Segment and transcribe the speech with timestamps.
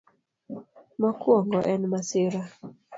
[0.99, 2.41] Mokwongo, en masira.